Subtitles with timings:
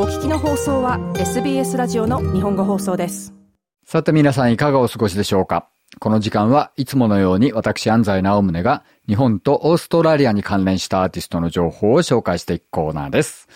[0.00, 3.34] お聞きの放送は SBS ラジオの日本語放送です
[3.84, 5.70] さて皆さんいかがお過ごしでしょうか？
[5.98, 13.48] この時間はいつものように私安西直宗が日本とオーストラリアに関連したアーティストの情報を紹介していくコーナーです。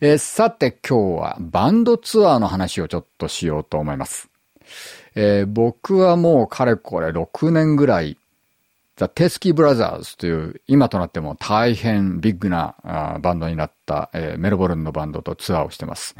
[0.00, 4.30] えー、さて今日はバンドツアーの話をちょっとしようと思います。
[5.14, 8.16] えー、僕はもうかれこれ6年ぐらい
[9.00, 12.74] ザ・テスキー・ブラザーズという今となっても大変ビッグな
[13.22, 16.14] バンドになった、えー、メルボルンのバンドとツアーをしてます。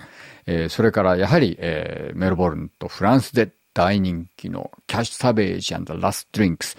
[0.46, 6.78] えー、それからやはり、えー、メルボルンとフランスで大人気のキャッシュ・サベージラスト・ドリンクス。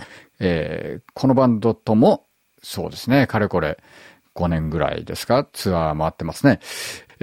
[1.14, 2.26] このバンドとも
[2.64, 3.78] そうですね、かれこれ
[4.34, 6.62] 5年ぐらいですか、ツアー回ってますね。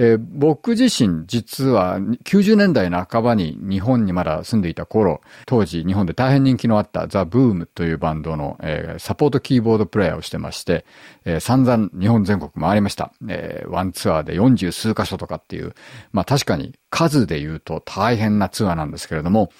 [0.01, 10.85] えー、僕自身実は90年代半ばに日本にまだ住んでいた頃、当時日本で大変人気のあったザ・ブームというバンドの、えー、サポートキーボードプレイヤーをしてまして、
[11.25, 13.11] えー、散々日本全国回りました。
[13.27, 15.75] え、ワンツアーで40数箇所とかっていう、
[16.13, 19.51] まあ確かに数で言うと大変なツアーなんですけれども、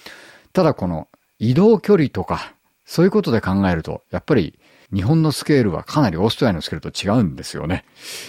[0.54, 2.54] ただこの移動距離とか、
[2.86, 4.58] そういうことで考えると、やっぱり
[4.92, 7.84] 日本のスケールはかなりオーストラリアのスケールと違うんですよね。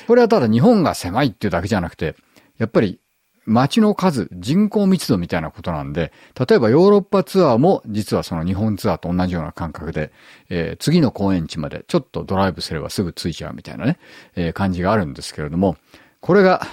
[0.08, 2.16] これはただ日本が狭いっていうだけじゃなくて、
[2.58, 3.00] やっぱり
[3.46, 10.12] 街の数、人口密度みたいなことなんで、例えばヨーロッパツアーも実はその日本ツアーと同じような感覚で、
[10.50, 13.98] えー、次の公園地までちょっとドライブすればすぐ着いちゃうみたいなね、
[14.36, 15.78] えー、感じがあるんですけれども、
[16.20, 16.68] これが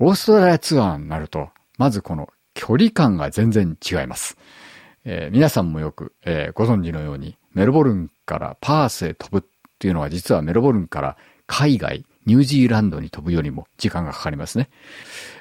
[0.00, 4.36] オーストラリアツアーになると、まずこの距離感が全然違います。
[5.04, 14.70] えー、皆さんもよく、え、ご存知のように、メルボルンからパースへ飛ぶっていうのは実はメルボルンから海外、ニュージーランドに飛ぶよりも時間がかかりますね。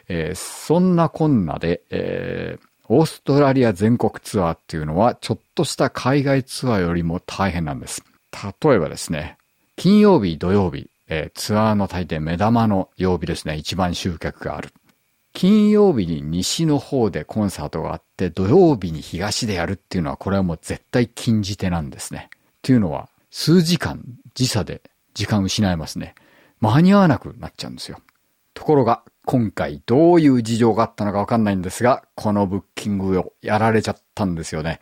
[0.08, 8.04] えー、そんなこんなで、えー、オーストラリア全国ツアーっていうのはちょっとした海外ツアーよりも大変なんです。
[8.64, 9.38] 例えばですね、
[9.76, 14.74] 金曜日、土曜日、えー、ツアーの大抵目玉の曜日ですね、一番集客がある。
[15.34, 22.30] 金曜日に西の方でコンサートがあって、土曜日に東でやるっていうのは、これはもう絶対禁じ手なんですね。
[22.62, 24.04] っていうのは、数時間
[24.36, 24.84] 時差で
[25.16, 26.14] 時間失いますね。
[26.60, 28.00] 間に合わなくなっちゃうんですよ。
[28.54, 34.80] ところが、今回どういう事情があったのかわかんないんですが、このブッキングをやられちゃったんですよね。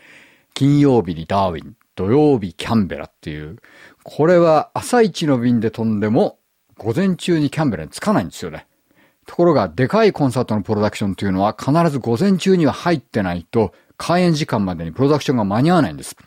[0.54, 3.58] 金曜日にダーウィン、土曜日キャンベラっていう、
[4.04, 6.38] これは朝一の便で飛んでも、
[6.78, 8.68] 午前中にキャンベラに着かないんですよね。
[9.26, 16.18] ところが、でかいコンサートのプロダクションというのは必ず午前中には入ってないと、開演時間までにプロダクションが間に合わないんです。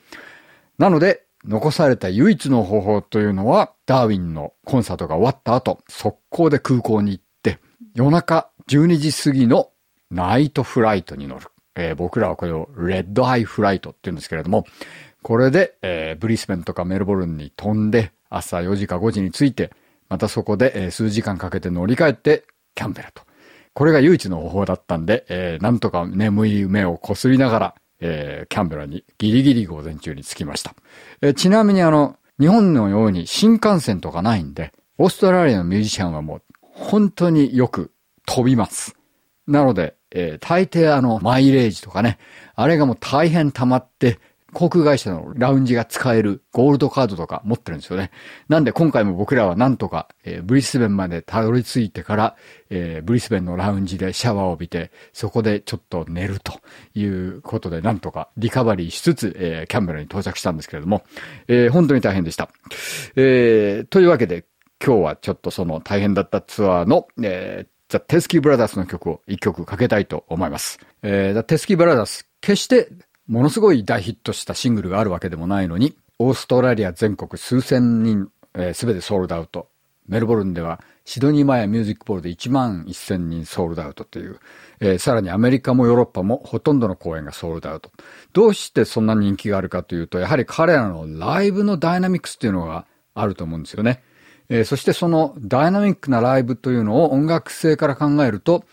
[0.79, 7.59] なので、残された唯一の方法というのは、ダーウィンのコンサートが終わった後、速攻で空港に行って、
[7.95, 9.71] 夜中12時過ぎの
[10.11, 11.47] ナイトフライトに乗る。
[11.75, 14.67] えー、僕らはこれをレッドアイフライトって言うんですけれども、
[15.23, 19.73] これで、えー、ブリスベンとかメルボルンに飛んで、朝4時か5時に着いて、
[20.09, 23.23] またそこで、えー、数時間かけて乗り換えて、キャンベラと。
[23.75, 30.75] これが唯一の方法だったんで、えー、なんとか眠い目をこすりながら、えー、キャンベラにギリギリ午前中に着きました。
[31.23, 37.93] えー、ちなみにあの、日本のように新幹線とかないんで、オーストラリアのミュージシャンはもう本当によく
[38.27, 38.97] 飛びます。
[39.47, 42.19] なので、えー、大抵あの、マイレージとかね、
[42.55, 44.19] あれがもう大変溜まって、
[44.55, 48.11] 航空会社のラウンジが使えるゴールドカードとか持ってるんですよね。
[48.49, 52.37] なんで今回も僕らはなんとか、えー、ブリスベンまでたどり着いてから、
[52.71, 56.61] えー、ブリスベンのラウンジでシャワーを浴びて、そこでちょっと寝ると
[56.95, 61.03] いうことで、なんとかリカバリーしつつ、えー、キャンベラに到着したんですけれども、
[61.49, 62.51] えー、本当に大変でした。
[63.17, 64.45] えー、というわけで、
[64.85, 70.81] 今日はちょっとその大変だったツアーの、えー、ザ・テスキー・ブラザーズの曲を一曲かけたいと思います。
[71.03, 72.89] えー、ザ・テスキー・ブラザーズ、決して
[73.28, 79.69] ものすごい大ヒットしたシングルがあるわけでもないのに、オーストラリア全国数千人、す、えー、べ、てソールドアウト。
[80.09, 84.41] メルボルンではシドニーマヤミュージックボールで1万1000人ソールドアウトという、
[84.81, 87.91] えー、さらにアメリカもヨーロッパもほとんどの公演がソールドアウト。
[88.32, 94.03] どうしてそんな人気があるかというと、やはり彼らのライブのダイナミックスっていうのがあると思うんですよね。
[94.49, 98.64] えー、そしてそのダイナミックなライブというのを音楽性から考えると、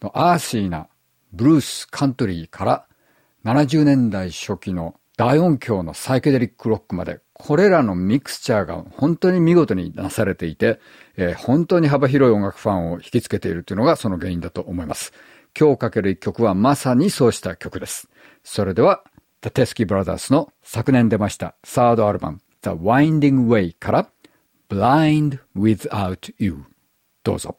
[0.00, 0.88] アーシーな
[1.32, 2.86] ブルース、カントリーから
[3.46, 10.80] 70年代初期の大音響のサイケデリックロックまで、これらのミクスチャーが本当に見事になされていて、
[11.16, 15.12] えー、本当に幅広い音楽ファンを引きつけているというのがその原因だと思います。
[15.56, 18.08] 今日かける一曲はまさにそうした曲です。
[18.42, 19.04] それでは、
[19.42, 24.08] The Teskey Brothers の昨年出ましたサードアルバム The Winding Way から
[24.68, 26.64] Blind Without You
[27.22, 27.58] どうぞ。